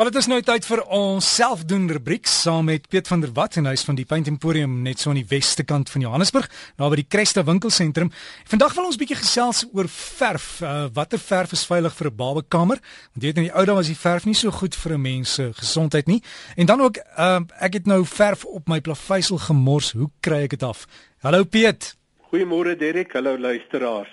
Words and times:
Maar 0.00 0.08
dit 0.08 0.22
is 0.22 0.30
nou 0.32 0.38
tyd 0.40 0.64
vir 0.64 0.80
ons 0.96 1.26
selfdoen 1.28 1.82
rubriek 1.92 2.24
saam 2.24 2.70
met 2.70 2.86
Piet 2.88 3.08
van 3.10 3.20
der 3.20 3.34
Walt 3.36 3.58
en 3.60 3.66
hy 3.68 3.74
is 3.76 3.82
van 3.84 3.98
die 3.98 4.06
Paint 4.08 4.30
Emporium 4.30 4.78
net 4.80 5.02
so 5.02 5.10
aan 5.10 5.18
die 5.18 5.26
weste 5.28 5.60
kant 5.68 5.92
van 5.92 6.06
Johannesburg, 6.06 6.48
naby 6.80 7.02
die 7.02 7.04
Cresta 7.12 7.44
winkelsentrum. 7.44 8.08
Vandag 8.48 8.78
wil 8.78 8.88
ons 8.88 8.96
bietjie 8.96 9.18
gesels 9.20 9.60
oor 9.76 9.90
verf. 9.92 10.46
Uh, 10.64 10.86
watter 10.96 11.20
verf 11.20 11.52
is 11.52 11.66
veilig 11.68 11.92
vir 11.98 12.08
'n 12.08 12.16
babakamer? 12.16 12.80
Want 13.12 13.20
jy 13.20 13.28
weet 13.28 13.42
in 13.42 13.48
die 13.50 13.52
ou 13.52 13.66
dae 13.66 13.76
was 13.76 13.92
die 13.92 13.98
verf 14.06 14.24
nie 14.24 14.38
so 14.40 14.50
goed 14.50 14.74
vir 14.74 14.96
'n 14.96 15.02
mens 15.02 15.34
se 15.34 15.52
gesondheid 15.52 16.06
nie. 16.06 16.22
En 16.56 16.64
dan 16.64 16.80
ook, 16.80 16.96
uh, 16.96 17.40
ek 17.60 17.72
het 17.74 17.86
nou 17.86 18.02
verf 18.06 18.44
op 18.44 18.68
my 18.68 18.80
plaveisel 18.80 19.36
gemors. 19.36 19.92
Hoe 19.92 20.08
kry 20.22 20.48
ek 20.48 20.56
dit 20.56 20.62
af? 20.62 20.86
Hallo 21.20 21.44
Piet. 21.44 21.94
Goeiemôre 22.32 22.74
Derek. 22.74 23.12
Hallo 23.12 23.36
luisteraars. 23.36 24.08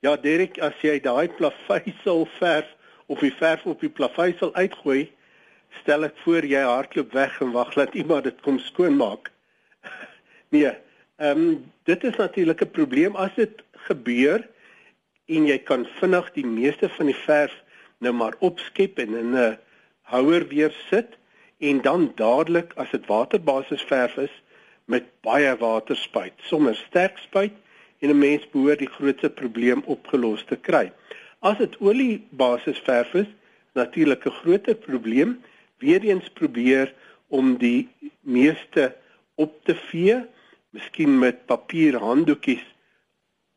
Ja 0.00 0.16
Derek, 0.16 0.58
as 0.58 0.74
jy 0.82 0.98
daai 0.98 1.28
plaveisel 1.28 2.26
verf 2.40 2.66
of 3.12 3.20
die 3.20 3.34
verf 3.36 3.66
op 3.68 3.82
die 3.84 3.92
plaveisel 3.92 4.54
uitgooi, 4.54 5.10
stel 5.82 6.06
ek 6.08 6.16
voor 6.24 6.46
jy 6.48 6.62
hardloop 6.64 7.12
weg 7.16 7.34
en 7.44 7.52
wag 7.56 7.74
dat 7.76 7.96
iemand 7.98 8.24
dit 8.28 8.38
kom 8.44 8.58
skoonmaak. 8.70 9.30
nee, 10.54 10.72
ehm 11.20 11.44
um, 11.44 11.58
dit 11.84 12.04
is 12.08 12.16
natuurlik 12.16 12.62
'n 12.64 12.76
probleem 12.78 13.16
as 13.16 13.34
dit 13.36 13.62
gebeur 13.88 14.48
en 15.26 15.46
jy 15.46 15.58
kan 15.58 15.84
vinnig 15.98 16.30
die 16.32 16.46
meeste 16.46 16.88
van 16.96 17.10
die 17.10 17.20
verf 17.26 17.54
nou 17.98 18.12
maar 18.12 18.34
opskep 18.38 18.98
en 18.98 19.14
in 19.18 19.34
'n 19.36 19.58
houer 20.12 20.46
weer 20.48 20.72
sit 20.90 21.18
en 21.58 21.82
dan 21.82 22.12
dadelik 22.16 22.72
as 22.76 22.90
dit 22.90 23.06
waterbasis 23.06 23.82
verf 23.82 24.16
is 24.16 24.34
met 24.84 25.04
baie 25.20 25.56
water 25.56 25.96
spuit, 25.96 26.34
sommer 26.36 26.74
sterk 26.74 27.18
spuit 27.18 27.54
en 28.00 28.08
'n 28.10 28.18
mens 28.18 28.50
behoort 28.50 28.78
die 28.78 28.94
grootste 28.96 29.30
probleem 29.30 29.82
opgelos 29.86 30.44
te 30.44 30.56
kry. 30.56 30.92
As 31.42 31.58
dit 31.58 31.74
oliebasis 31.82 32.78
verf 32.86 33.14
is, 33.18 33.30
natuurlik 33.74 34.26
'n 34.26 34.38
groter 34.40 34.74
probleem, 34.74 35.40
weer 35.78 36.02
eens 36.02 36.28
probeer 36.38 36.94
om 37.28 37.56
die 37.58 37.88
meeste 38.20 38.94
op 39.34 39.64
te 39.64 39.74
vee, 39.74 40.22
miskien 40.70 41.18
met 41.18 41.46
papier 41.46 41.98
handdoekies 41.98 42.64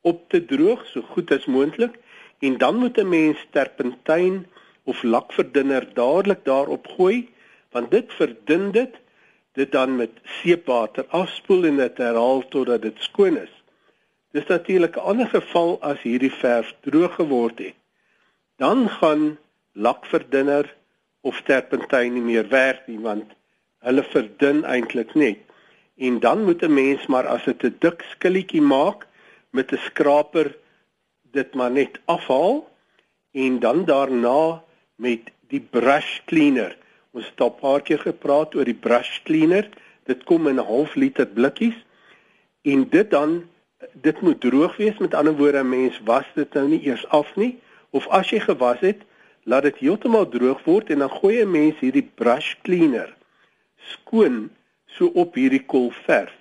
op 0.02 0.30
te 0.30 0.42
droog 0.46 0.86
so 0.92 1.02
goed 1.02 1.32
as 1.32 1.46
moontlik 1.46 1.96
en 2.40 2.58
dan 2.58 2.76
moet 2.82 2.98
'n 2.98 3.10
mens 3.10 3.46
terpentyn 3.56 4.46
of 4.84 5.04
lakverdunner 5.04 5.86
dadelik 5.94 6.42
daarop 6.46 6.88
gooi 6.98 7.30
want 7.72 7.92
dit 7.92 8.14
verdun 8.14 8.72
dit 8.72 8.94
dit 9.54 9.72
dan 9.72 9.96
met 9.96 10.12
seepwater 10.24 11.06
afspoel 11.22 11.64
en 11.66 11.78
dit 11.78 11.98
herhaal 11.98 12.48
totdat 12.48 12.82
dit 12.82 12.98
skoon 13.08 13.38
is. 13.38 13.55
Dis 14.36 14.48
natuurlik 14.52 14.96
'n 14.96 15.08
ander 15.12 15.28
geval 15.28 15.78
as 15.82 16.02
hierdie 16.02 16.34
verf 16.44 16.74
droog 16.84 17.14
geword 17.16 17.60
het. 17.60 17.76
Dan 18.58 18.90
gaan 18.90 19.38
lakverdunner 19.72 20.76
of 21.22 21.42
terpentyn 21.42 22.14
nie 22.14 22.22
meer 22.32 22.48
werk 22.48 22.88
nie 22.88 23.00
want 23.00 23.32
hulle 23.80 24.04
verdun 24.04 24.64
eintlik 24.66 25.14
net. 25.16 25.40
En 25.96 26.20
dan 26.20 26.44
moet 26.44 26.64
'n 26.64 26.74
mens 26.74 27.06
maar 27.08 27.28
as 27.28 27.44
dit 27.44 27.64
'n 27.64 27.76
dik 27.80 28.04
skilletjie 28.12 28.62
maak 28.62 29.08
met 29.50 29.72
'n 29.72 29.84
skraper 29.88 30.56
dit 31.32 31.54
maar 31.54 31.72
net 31.72 32.00
afhaal 32.06 32.68
en 33.32 33.60
dan 33.60 33.86
daarna 33.86 34.64
met 34.96 35.32
die 35.48 35.64
brush 35.78 36.20
cleaner. 36.26 36.78
Ons 37.12 37.26
het 37.26 37.42
al 37.42 37.56
'n 37.56 37.60
paar 37.60 37.82
keer 37.82 38.00
gepraat 38.00 38.56
oor 38.56 38.66
die 38.66 38.82
brush 38.88 39.24
cleaner. 39.24 39.70
Dit 40.04 40.24
kom 40.24 40.48
in 40.48 40.60
'n 40.60 40.68
half 40.74 40.96
liter 40.96 41.28
blikkies 41.28 41.80
en 42.62 42.90
dit 42.90 43.10
dan 43.10 43.50
dit 43.92 44.22
moet 44.22 44.42
droog 44.42 44.78
wees. 44.78 44.98
Met 44.98 45.14
ander 45.14 45.36
woorde 45.36 45.64
'n 45.64 45.70
mens 45.70 46.02
was 46.04 46.26
dit 46.34 46.54
nou 46.54 46.68
nie 46.68 46.82
eers 46.86 47.08
af 47.08 47.36
nie. 47.36 47.60
Of 47.90 48.08
as 48.08 48.30
jy 48.30 48.40
gewas 48.40 48.80
het 48.80 49.02
laat 49.44 49.64
dit 49.64 49.78
heeltemal 49.78 50.28
droog 50.30 50.64
word 50.64 50.90
en 50.90 51.00
dan 51.00 51.10
gooi 51.10 51.42
'n 51.42 51.52
mens 51.52 51.80
hierdie 51.80 52.10
brush 52.16 52.56
cleaner 52.62 53.16
skoon 53.78 54.50
so 54.86 55.06
op 55.14 55.36
hierdie 55.36 55.66
kolverf 55.66 56.34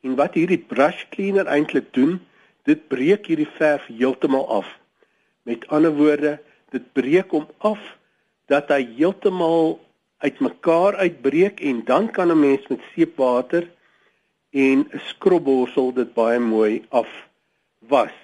en 0.00 0.16
wat 0.16 0.34
hierdie 0.34 0.62
brush 0.70 1.04
cleaner 1.10 1.46
eintlik 1.46 1.92
doen 1.96 2.20
dit 2.68 2.88
breek 2.88 3.26
hierdie 3.26 3.50
verf 3.58 3.86
heeltemal 3.86 4.48
af. 4.48 4.66
Met 5.42 5.66
ander 5.68 5.94
woorde 5.94 6.38
dit 6.74 6.92
breek 6.92 7.30
hom 7.30 7.46
af 7.58 7.82
dat 8.50 8.70
hy 8.74 8.82
heeltemal 8.96 9.76
uitmekaar 10.18 10.96
uitbreek 10.96 11.60
en 11.60 11.84
dan 11.84 12.10
kan 12.10 12.30
'n 12.30 12.40
mens 12.40 12.66
met 12.66 12.80
seepwater 12.94 13.68
en 14.56 14.78
'n 14.92 15.00
skrobborsel 15.10 15.92
dit 15.92 16.14
baie 16.14 16.38
mooi 16.38 16.84
af 16.88 17.10
was. 17.78 18.14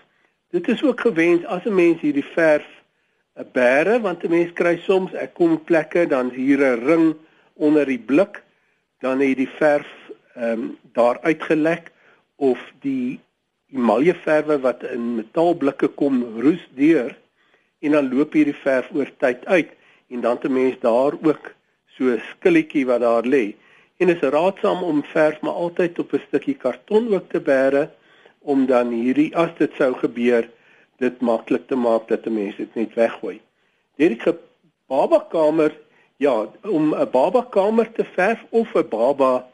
Dit 0.50 0.68
is 0.68 0.82
ook 0.82 1.00
gewens 1.00 1.44
as 1.44 1.64
'n 1.64 1.74
mens 1.74 2.00
hierdie 2.00 2.30
verf 2.34 2.68
'n 3.36 3.48
bære 3.52 4.00
want 4.00 4.24
'n 4.24 4.30
mens 4.30 4.52
kry 4.52 4.76
soms 4.78 5.12
ek 5.24 5.34
kom 5.34 5.52
plekke 5.64 6.06
dan 6.06 6.30
hier 6.30 6.60
'n 6.60 6.84
ring 6.88 7.06
onder 7.54 7.86
die 7.86 8.04
blik 8.10 8.42
dan 9.00 9.20
het 9.20 9.36
die 9.36 9.52
verf 9.58 9.90
ehm 10.34 10.52
um, 10.52 10.78
daar 10.92 11.18
uitgelek 11.20 11.92
of 12.36 12.60
die 12.80 13.20
emaljeverwe 13.72 14.58
wat 14.60 14.82
in 14.82 15.14
metaalblikke 15.14 15.88
kom 15.88 16.22
roes 16.40 16.64
deur 16.74 17.16
en 17.80 17.90
dan 17.96 18.14
loop 18.14 18.32
hierdie 18.32 18.62
verf 18.64 18.90
oor 18.94 19.10
tyd 19.18 19.44
uit 19.46 19.70
en 20.08 20.20
dan 20.20 20.38
'n 20.42 20.52
mens 20.52 20.76
daar 20.80 21.12
ook 21.28 21.54
so 21.96 22.18
skilletjie 22.30 22.86
wat 22.86 23.00
daar 23.00 23.26
lê 23.26 23.54
en 24.02 24.10
is 24.10 24.22
raadsaam 24.34 24.82
om 24.82 25.04
verf 25.12 25.40
maar 25.46 25.58
altyd 25.64 25.98
op 26.02 26.12
'n 26.12 26.22
stukkie 26.26 26.56
karton 26.64 27.14
ook 27.14 27.28
te 27.30 27.40
bære 27.40 27.90
om 28.38 28.66
dan 28.66 28.88
hierdie 28.90 29.36
as 29.36 29.52
dit 29.58 29.72
sou 29.78 29.92
gebeur 29.94 30.48
dit 30.98 31.20
maklik 31.20 31.66
te 31.66 31.76
maak 31.76 32.08
dat 32.08 32.26
'n 32.26 32.34
mens 32.34 32.56
dit 32.56 32.74
net 32.74 32.94
weggooi. 32.94 33.40
Hierdie 33.96 34.34
baba 34.86 35.18
kamer 35.30 35.72
ja, 36.16 36.46
om 36.62 36.94
'n 36.94 37.10
baba 37.10 37.46
kamer 37.50 37.92
te 37.92 38.04
verf 38.04 38.40
of 38.50 38.74
'n 38.74 38.88
baba 38.88 39.46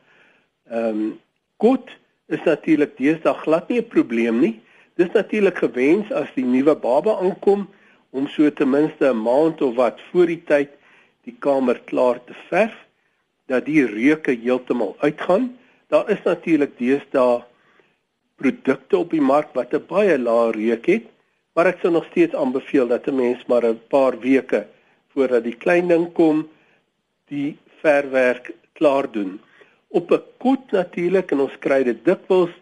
ehm 0.70 0.88
um, 0.88 1.20
goed 1.56 1.96
is 2.26 2.42
natuurlik 2.44 2.96
deesdae 2.96 3.34
glad 3.34 3.68
nie 3.68 3.80
'n 3.80 3.88
probleem 3.88 4.40
nie. 4.40 4.60
Dis 4.94 5.12
natuurlik 5.12 5.58
gewens 5.58 6.12
as 6.12 6.28
die 6.34 6.44
nuwe 6.44 6.74
baba 6.74 7.18
aankom 7.20 7.68
om 8.10 8.26
so 8.26 8.52
ten 8.52 8.70
minste 8.70 9.04
'n 9.10 9.22
maand 9.22 9.62
of 9.62 9.74
wat 9.74 10.00
voor 10.10 10.26
die 10.26 10.44
tyd 10.44 10.70
die 11.24 11.36
kamer 11.38 11.80
klaar 11.84 12.24
te 12.24 12.34
verf 12.48 12.87
dat 13.48 13.64
die 13.64 13.86
reuke 13.86 14.36
heeltemal 14.36 14.96
uitgaan. 14.98 15.56
Daar 15.88 16.10
is 16.12 16.22
natuurlik 16.24 16.76
deesdae 16.78 17.40
produkte 18.38 18.98
op 18.98 19.10
die 19.10 19.24
mark 19.24 19.54
wat 19.56 19.72
'n 19.74 19.86
baie 19.88 20.18
lae 20.18 20.52
reuk 20.52 20.86
het, 20.86 21.06
maar 21.54 21.66
ek 21.66 21.80
sou 21.80 21.92
nog 21.92 22.06
steeds 22.10 22.34
aanbeveel 22.34 22.86
dat 22.86 23.06
'n 23.06 23.16
mens 23.16 23.46
maar 23.46 23.64
'n 23.64 23.80
paar 23.88 24.18
weke 24.20 24.66
voordat 25.12 25.44
die 25.44 25.56
klein 25.56 25.88
ding 25.88 26.12
kom, 26.12 26.48
die 27.28 27.58
verwerk 27.80 28.52
klaar 28.72 29.10
doen. 29.10 29.40
Op 29.88 30.10
'n 30.12 30.22
kot 30.38 30.70
natuurlik 30.70 31.30
en 31.30 31.40
ons 31.40 31.58
kry 31.58 31.82
dit 31.82 32.04
dikwels 32.04 32.52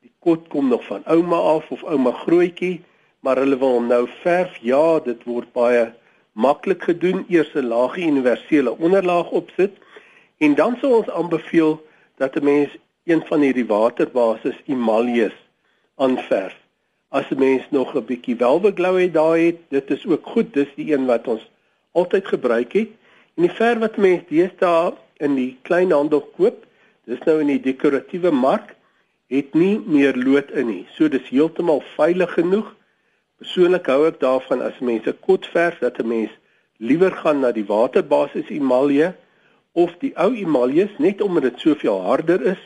die 0.00 0.12
kot 0.18 0.48
kom 0.48 0.68
nog 0.68 0.84
van 0.84 1.02
ouma 1.04 1.36
af 1.36 1.70
of 1.70 1.84
ouma 1.84 2.12
grootjie, 2.12 2.80
maar 3.20 3.36
hulle 3.36 3.58
wil 3.58 3.72
hom 3.72 3.86
nou 3.86 4.08
verf. 4.22 4.56
Ja, 4.60 5.00
dit 5.00 5.24
word 5.24 5.52
baie 5.52 5.92
maklik 6.32 6.82
gedoen. 6.82 7.24
Eers 7.28 7.54
'n 7.54 7.66
laagie 7.66 8.06
universele 8.06 8.78
onderlaag 8.78 9.30
opsit 9.30 9.72
En 10.38 10.54
dan 10.54 10.76
sou 10.80 10.94
ons 10.94 11.10
aanbeveel 11.10 11.86
dat 12.16 12.34
'n 12.36 12.44
mens 12.44 12.76
een 13.04 13.22
van 13.26 13.40
hierdie 13.40 13.66
waterbasis 13.66 14.56
emaljes 14.66 15.36
aanverf. 15.94 16.56
As 17.08 17.30
'n 17.30 17.38
mens 17.38 17.62
nog 17.70 17.94
'n 17.94 18.04
bietjie 18.04 18.36
welbegloue 18.36 19.00
het 19.00 19.12
daai 19.12 19.46
het, 19.46 19.58
dit 19.68 19.90
is 19.90 20.06
ook 20.06 20.26
goed. 20.26 20.52
Dis 20.52 20.74
die 20.74 20.92
een 20.92 21.06
wat 21.06 21.28
ons 21.28 21.50
altyd 21.92 22.26
gebruik 22.26 22.72
het. 22.72 22.88
En 23.34 23.42
die 23.42 23.50
verf 23.50 23.78
wat 23.78 23.96
mense 23.96 24.24
deesdae 24.28 24.94
in 25.16 25.34
die 25.34 25.58
kleinhandel 25.62 26.20
koop, 26.20 26.66
dis 27.04 27.18
nou 27.24 27.40
in 27.40 27.46
die 27.46 27.60
dekoratiewe 27.60 28.30
mark, 28.30 28.74
het 29.26 29.54
nie 29.54 29.80
meer 29.86 30.16
lood 30.16 30.50
in 30.50 30.66
nie. 30.66 30.86
So 30.94 31.08
dis 31.08 31.28
heeltemal 31.28 31.82
veilig 31.94 32.32
genoeg. 32.32 32.74
Persoonlik 33.38 33.86
hou 33.86 34.06
ek 34.06 34.20
daarvan 34.20 34.62
as 34.62 34.78
mense 34.78 35.12
kot 35.12 35.46
verf 35.46 35.78
dat 35.78 35.98
'n 35.98 36.08
mens 36.08 36.30
liewer 36.76 37.12
gaan 37.12 37.40
na 37.40 37.52
die 37.52 37.66
waterbasis 37.66 38.48
emalje 38.48 39.14
of 39.76 39.92
die 40.00 40.12
ou 40.16 40.30
emaljes 40.32 40.96
net 41.02 41.20
omdat 41.24 41.50
dit 41.50 41.60
soveel 41.60 42.00
harder 42.08 42.42
is 42.54 42.62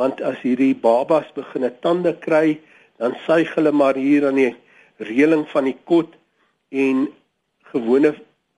want 0.00 0.22
as 0.24 0.40
hierdie 0.40 0.72
babas 0.74 1.28
begine 1.36 1.68
tande 1.84 2.14
kry 2.24 2.58
dan 3.02 3.16
suig 3.26 3.52
hulle 3.56 3.72
maar 3.76 3.98
hier 4.00 4.26
aan 4.28 4.40
die 4.40 4.54
reëling 5.10 5.44
van 5.52 5.68
die 5.68 5.76
kot 5.90 6.16
en 6.70 7.08
gewone 7.72 8.14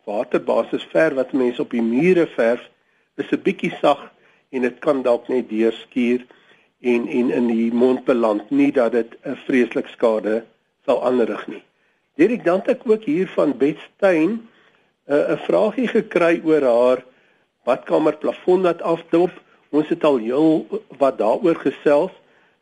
waterbasis 0.07 0.85
verf 0.95 1.19
wat 1.19 1.35
mense 1.35 1.63
op 1.63 1.75
die 1.75 1.83
mure 1.83 2.27
verf 2.37 2.63
is 3.19 3.33
'n 3.33 3.43
bietjie 3.49 3.75
sag 3.81 4.11
en 4.53 4.63
dit 4.63 4.79
kan 4.87 5.03
dalk 5.03 5.29
net 5.29 5.51
deurskuur 5.51 6.25
en 6.81 7.09
en 7.09 7.31
in 7.31 7.47
die 7.47 7.73
mond 7.73 8.05
beland 8.05 8.51
nie 8.51 8.73
dat 8.73 8.93
dit 8.93 9.11
'n 9.25 9.37
vreeslik 9.47 9.87
skade 9.87 10.45
sal 10.85 11.05
aanrig 11.05 11.47
nie. 11.47 11.63
Dirk 12.17 12.45
dan 12.45 12.61
het 12.61 12.69
ek 12.69 12.91
ook 12.91 13.05
hier 13.05 13.29
van 13.29 13.57
Betstein 13.59 14.31
'n 14.31 14.49
uh, 15.07 15.33
'n 15.35 15.39
vragie 15.47 15.89
gekry 15.89 16.41
oor 16.45 16.63
haar 16.63 17.05
badkamer 17.65 18.17
plafon 18.17 18.63
wat 18.63 18.83
afdop. 18.83 19.31
Ons 19.71 19.89
het 19.89 20.05
al 20.05 20.17
heel 20.17 20.67
wat 20.99 21.19
daaroor 21.19 21.57
gesels. 21.57 22.13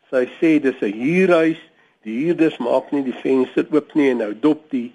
Sy 0.09 0.27
sê 0.39 0.59
dis 0.61 0.81
'n 0.81 0.93
huurhuis. 0.93 1.61
Die 2.03 2.25
huurders 2.25 2.57
maak 2.57 2.91
nie 2.91 3.03
die 3.03 3.19
venster 3.23 3.65
oop 3.71 3.93
nie 3.93 4.09
en 4.09 4.17
nou 4.17 4.33
dop 4.39 4.69
die 4.69 4.91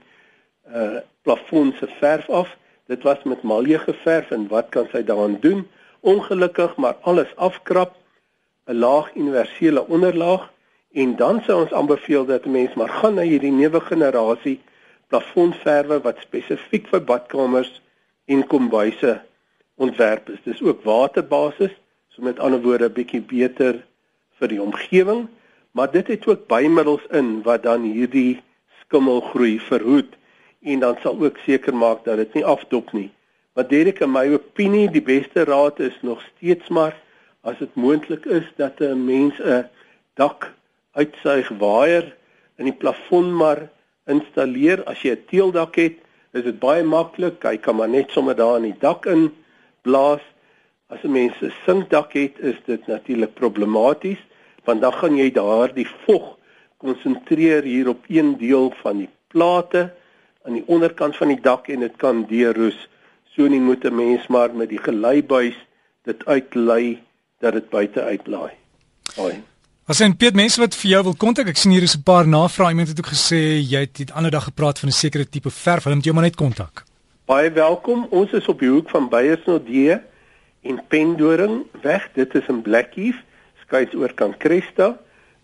uh 0.69 1.01
plafon 1.23 1.75
se 1.79 1.87
verf 1.99 2.31
af. 2.31 2.57
Dit 2.87 3.03
was 3.03 3.23
met 3.25 3.43
malje 3.43 3.79
geverf 3.79 4.31
en 4.31 4.49
wat 4.49 4.69
kan 4.71 4.87
sy 4.93 5.03
daaraan 5.03 5.39
doen? 5.41 5.67
Ongelukkig 6.01 6.77
maar 6.77 6.97
alles 7.03 7.37
afkrap, 7.37 7.97
'n 8.67 8.79
laag 8.79 9.15
universele 9.15 9.87
onderlaag 9.87 10.53
en 10.93 11.17
dan 11.17 11.43
sou 11.45 11.61
ons 11.63 11.73
aanbeveel 11.73 12.25
dat 12.25 12.45
'n 12.47 12.51
mens 12.51 12.75
maar 12.75 12.89
gaan 12.89 13.15
na 13.15 13.23
hierdie 13.23 13.53
nuwe 13.53 13.81
generasie 13.81 14.61
plafondverwe 15.09 16.01
wat 16.01 16.19
spesifiek 16.19 16.87
vir 16.89 17.03
badkamers 17.05 17.83
en 18.25 18.47
kombuise 18.47 19.21
ontwerp 19.77 20.29
is. 20.29 20.43
Dis 20.45 20.63
ook 20.63 20.85
waterbasis, 20.85 21.73
so 22.09 22.23
met 22.23 22.39
ander 22.39 22.63
woorde 22.63 22.89
'n 22.89 22.93
bietjie 22.93 23.21
beter 23.21 23.85
vir 24.39 24.49
die 24.49 24.63
omgewing, 24.63 25.29
maar 25.73 25.91
dit 25.91 26.07
het 26.07 26.27
ook 26.27 26.47
bymiddels 26.47 27.05
in 27.11 27.43
wat 27.43 27.63
dan 27.63 27.83
hierdie 27.83 28.43
skimmelgroei 28.81 29.61
verhoed 29.61 30.17
en 30.63 30.81
dan 30.81 30.97
sal 31.03 31.21
ook 31.21 31.39
seker 31.45 31.75
maak 31.75 32.05
dat 32.05 32.17
dit 32.17 32.35
nie 32.35 32.45
afdop 32.45 32.93
nie. 32.93 33.11
Wat 33.53 33.69
Derek 33.69 34.01
in 34.01 34.13
my 34.13 34.27
opinie 34.33 34.91
die 34.91 35.03
beste 35.03 35.45
raad 35.45 35.81
is 35.81 35.97
nog 36.03 36.23
steeds 36.23 36.69
maar 36.69 36.97
as 37.41 37.59
dit 37.59 37.75
moontlik 37.75 38.25
is 38.25 38.45
dat 38.57 38.81
'n 38.81 39.05
mens 39.05 39.39
'n 39.41 39.69
dak 40.15 40.53
uitsuig 40.93 41.49
waier 41.49 42.17
in 42.59 42.65
die 42.65 42.79
plafon 42.83 43.37
maar 43.37 43.69
installeer 44.07 44.85
as 44.85 45.03
jy 45.03 45.11
'n 45.11 45.25
teeldak 45.31 45.77
het, 45.77 45.97
is 46.33 46.43
dit 46.43 46.59
baie 46.59 46.85
maklik. 46.85 47.43
Hy 47.43 47.57
kan 47.57 47.77
maar 47.77 47.89
net 47.89 48.11
sommer 48.11 48.37
daar 48.37 48.57
in 48.57 48.63
die 48.63 48.81
dak 48.81 49.07
in 49.07 49.33
blaas. 49.87 50.25
As 50.93 51.03
'n 51.03 51.13
mens 51.13 51.35
'n 51.41 51.53
sinkdak 51.67 52.13
het, 52.13 52.35
is 52.39 52.59
dit 52.67 52.87
natuurlik 52.87 53.35
problematies 53.35 54.23
want 54.67 54.81
dan 54.81 54.93
gaan 54.93 55.17
jy 55.17 55.31
daardie 55.31 55.87
vog 56.07 56.35
konsentreer 56.83 57.63
hier 57.63 57.89
op 57.89 58.05
een 58.09 58.35
deel 58.39 58.73
van 58.83 59.05
die 59.05 59.11
plate 59.33 59.93
aan 60.47 60.59
die 60.59 60.67
onderkant 60.67 61.17
van 61.17 61.33
die 61.33 61.41
dak 61.41 61.69
en 61.73 61.85
dit 61.87 61.97
kan 62.03 62.25
deurroes. 62.29 62.79
So 63.35 63.49
nie 63.49 63.61
moet 63.61 63.85
'n 63.85 63.95
mens 63.95 64.27
maar 64.27 64.55
met 64.55 64.69
die 64.69 64.83
geleibuis 64.83 65.57
dit 66.05 66.27
uitlei 66.27 67.03
dat 67.41 67.53
dit 67.53 67.69
buite 67.71 68.03
uitlaai. 68.03 68.53
Hoi. 69.17 69.43
As 69.87 70.01
en 70.01 70.17
Piet 70.17 70.35
mense 70.35 70.61
wat 70.61 70.75
vir 70.75 70.91
jou 70.91 71.03
wil 71.03 71.15
kontak, 71.15 71.49
ek 71.49 71.57
sien 71.57 71.71
hier 71.71 71.83
is 71.83 71.97
'n 71.97 72.03
paar 72.03 72.27
navrae. 72.27 72.71
Iemand 72.71 72.89
het 72.89 72.99
ook 72.99 73.13
gesê 73.13 73.63
jy 73.63 73.81
het 73.81 73.97
die 73.97 74.13
ander 74.13 74.31
dag 74.31 74.45
gepraat 74.45 74.79
van 74.79 74.89
'n 74.89 74.93
sekere 74.93 75.29
tipe 75.29 75.51
verf. 75.51 75.85
Hulle 75.85 75.95
moet 75.95 76.05
jou 76.05 76.15
maar 76.15 76.25
net 76.25 76.37
kontak. 76.37 76.85
Baie 77.27 77.51
welkom. 77.51 78.05
Ons 78.15 78.31
is 78.39 78.47
op 78.47 78.61
die 78.63 78.69
hoek 78.71 78.87
van 78.95 79.09
Beyersnodie 79.11 79.97
en 80.63 80.77
Pendoring 80.87 81.65
weg. 81.83 82.05
Dit 82.15 82.37
is 82.39 82.47
in 82.47 82.61
Blackheath, 82.63 83.19
skuins 83.65 83.97
oor 83.99 84.13
kan 84.15 84.37
Cresta 84.39 84.93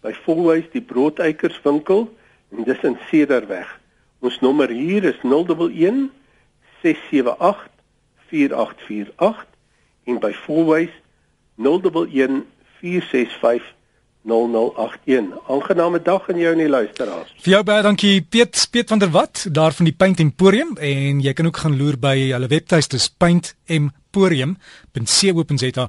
by 0.07 0.13
Volhuis 0.23 0.69
die 0.71 0.85
Broodeikers 0.87 1.59
winkel 1.65 2.05
en 2.55 2.63
dis 2.69 2.87
in 2.87 2.95
Cederweg. 3.09 3.67
Ons 4.23 4.39
nommer 4.47 4.71
hier 4.71 5.09
is 5.11 5.19
011 5.27 6.07
678 6.85 7.67
4848 8.31 9.43
en 10.07 10.23
by 10.23 10.31
Volhuis 10.45 10.95
011 11.59 12.47
465 12.79 13.75
0081. 14.25 15.25
Aangename 15.49 16.03
dag 16.03 16.31
aan 16.31 16.39
jou 16.39 16.53
en 16.53 16.59
die 16.59 16.69
luisteraars. 16.69 17.35
Vir 17.43 17.53
jou 17.57 17.63
baie 17.67 17.83
dankie 17.83 18.23
Piet 18.23 18.69
Piet 18.71 18.89
van 18.89 18.99
der 19.03 19.11
Walt 19.11 19.47
daar 19.51 19.73
van 19.73 19.85
die 19.89 19.95
Paint 19.97 20.21
Emporium 20.23 20.77
en 20.79 21.21
jy 21.21 21.33
kan 21.33 21.47
ook 21.47 21.57
gaan 21.65 21.77
loer 21.79 21.99
by 21.99 22.31
hulle 22.31 22.47
webtuiste 22.53 22.99
paintemporium.co.za 23.19 25.89